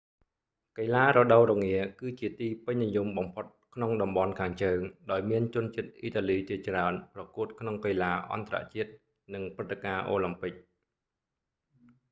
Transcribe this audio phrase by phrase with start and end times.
[0.77, 4.79] កីឡារដូវរងា គឺជាទីពេញនិយមបំផុតក្នុងតំបន់ខាងជើង
[5.11, 8.91] ដោយមានជនជាតិអ៊ីតាលីជាច្រើនប្រកួតក្នុងកីឡាអន្តរជាតិ
[9.33, 10.53] និងព្រឹត្តិការណ៍អូឡាំពិក